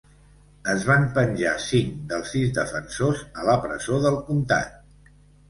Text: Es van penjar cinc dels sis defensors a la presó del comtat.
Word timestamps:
Es 0.71 0.85
van 0.91 1.03
penjar 1.17 1.51
cinc 1.65 1.91
dels 2.13 2.31
sis 2.37 2.55
defensors 2.57 3.23
a 3.43 3.47
la 3.51 3.57
presó 3.67 4.01
del 4.09 4.19
comtat. 4.33 4.83